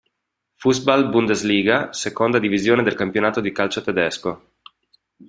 [0.55, 4.53] Fußball-Bundesliga, seconda divisione del campionato di calcio tedesco.